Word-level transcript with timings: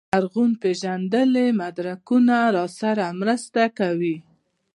لرغونپېژندنې 0.13 1.45
مدرکونه 1.61 2.37
راسره 2.55 3.05
مرسته 3.21 3.63
کوي. 3.77 4.15